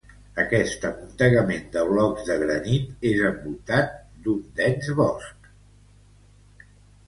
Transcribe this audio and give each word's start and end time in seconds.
Aquest 0.43 0.85
amuntegament 0.87 1.67
de 1.75 1.83
blocs 1.89 2.25
de 2.31 2.39
granit 2.45 3.05
és 3.11 3.23
envoltat 3.29 3.95
d'un 4.27 4.43
dens 4.63 4.93
bosc. 5.05 5.55